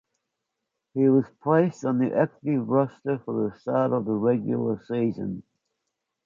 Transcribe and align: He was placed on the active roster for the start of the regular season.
He 0.95 1.07
was 1.09 1.29
placed 1.43 1.85
on 1.85 1.99
the 1.99 2.11
active 2.17 2.67
roster 2.67 3.19
for 3.19 3.47
the 3.51 3.59
start 3.59 3.93
of 3.93 4.05
the 4.05 4.13
regular 4.13 4.81
season. 4.87 5.43